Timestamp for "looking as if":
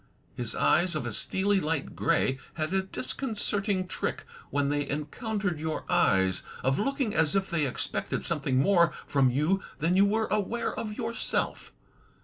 6.79-7.51